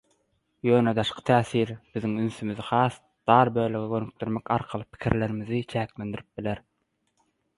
[0.67, 2.97] Ýöne daşky täsir, biziň ünsümizi has
[3.31, 6.65] dar bölege gönükdirmek arkaly pikirimizi çäklendirip biler.